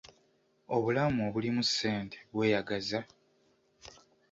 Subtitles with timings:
[0.75, 2.99] Obulamu obulimu ssente bweyagaza.